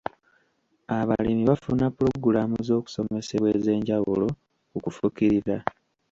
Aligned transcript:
Abalimi 0.97 1.43
bafuna 1.51 1.85
pulogulaamu 1.95 2.57
z'okusomesebwa 2.67 3.47
ez'enjawulo 3.57 4.27
ku 4.69 4.77
kufukirira. 4.83 5.57